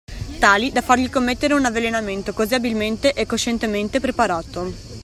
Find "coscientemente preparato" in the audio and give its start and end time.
3.27-4.97